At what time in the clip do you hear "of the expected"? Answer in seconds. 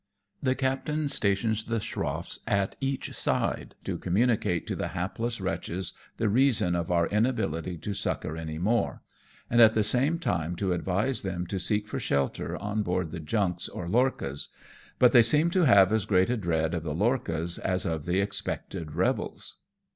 17.85-18.93